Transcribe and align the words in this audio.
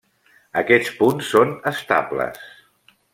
Aquests 0.61 0.95
punts 1.01 1.29
són 1.33 1.53
estables. 1.73 2.41